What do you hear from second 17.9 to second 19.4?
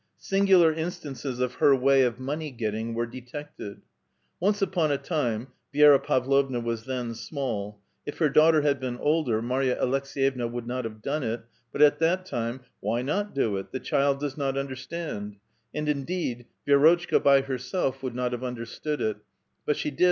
would not have understood it,